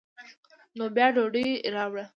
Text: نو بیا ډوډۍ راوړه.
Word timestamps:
نو 0.77 0.85
بیا 0.95 1.07
ډوډۍ 1.15 1.47
راوړه. 1.73 2.03